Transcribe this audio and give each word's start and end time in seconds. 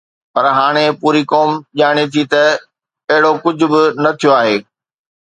پر 0.33 0.45
هاڻي 0.57 0.85
پوري 1.01 1.23
قوم 1.31 1.51
ڄاڻي 1.77 2.05
ٿي 2.13 2.23
ته 2.31 2.43
اهڙو 3.11 3.31
ڪجهه 3.43 3.67
به 3.71 3.81
نه 4.03 4.11
ٿيو 4.19 4.31
آهي. 4.39 4.57